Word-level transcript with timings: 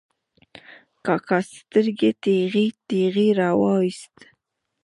کاکا 1.05 1.37
سترګې 1.57 2.09
ټېغې 2.21 2.65
ټېغې 2.87 3.27
را 3.39 3.49
وایستې. 3.61 4.25